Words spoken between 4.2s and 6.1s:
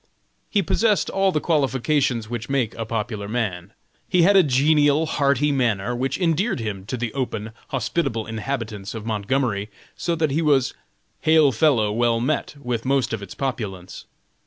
had a genial, hearty manner,